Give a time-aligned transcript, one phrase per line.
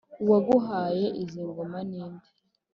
[0.23, 2.29] uwaguhaye izi ngoma ninde